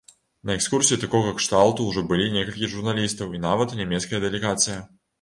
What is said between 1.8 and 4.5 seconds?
ўжо былі некалькі журналістаў і нават нямецкая